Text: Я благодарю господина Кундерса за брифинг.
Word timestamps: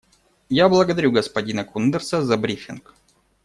Я 0.49 0.67
благодарю 0.67 1.11
господина 1.11 1.63
Кундерса 1.63 2.23
за 2.25 2.35
брифинг. 2.35 2.95